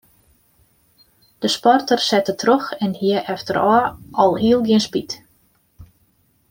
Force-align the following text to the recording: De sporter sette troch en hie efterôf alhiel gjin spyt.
De 1.43 1.47
sporter 1.57 2.01
sette 2.09 2.35
troch 2.45 2.71
en 2.87 2.97
hie 3.01 3.19
efterôf 3.35 3.85
alhiel 4.25 4.65
gjin 4.67 4.85
spyt. 4.87 5.11